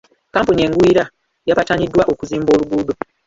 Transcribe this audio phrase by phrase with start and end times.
[0.27, 1.03] Kkampuni engwira
[1.49, 2.93] yapataniddwa okuzimba oluguudo.